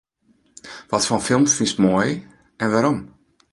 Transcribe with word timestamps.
Watfoar 0.93 1.21
films 1.27 1.51
fynst 1.57 1.77
moai 1.83 2.11
en 2.61 2.71
wêrom? 2.71 2.99